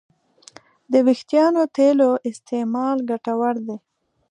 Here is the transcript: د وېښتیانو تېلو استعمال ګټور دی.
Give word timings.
د 0.91 0.93
وېښتیانو 1.07 1.61
تېلو 1.77 2.09
استعمال 2.29 2.97
ګټور 3.09 3.55
دی. 3.67 3.77